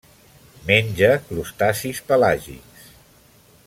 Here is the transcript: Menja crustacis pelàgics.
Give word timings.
Menja 0.69 1.11
crustacis 1.27 2.01
pelàgics. 2.11 2.93